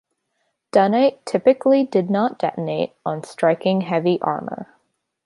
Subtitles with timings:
[0.71, 4.75] Dunnite typically did not detonate on striking heavy armor.